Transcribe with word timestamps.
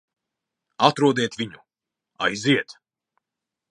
Atrodiet 0.87 1.39
viņu. 1.43 1.63
Aiziet! 2.29 2.79